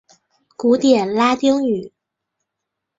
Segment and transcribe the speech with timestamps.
[0.57, 1.93] 古典拉丁语。